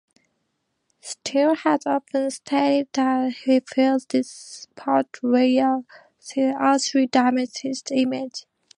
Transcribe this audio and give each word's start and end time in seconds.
Steel 0.99 1.53
has 1.57 1.85
often 1.85 2.31
stated 2.31 2.87
that 2.93 3.33
he 3.45 3.59
feels 3.59 4.07
this 4.07 4.67
portrayal 4.75 5.85
seriously 6.17 7.05
damaged 7.05 7.61
his 7.61 7.83
image. 7.91 8.47